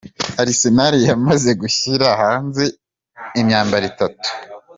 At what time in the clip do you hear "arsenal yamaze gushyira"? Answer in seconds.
0.41-2.07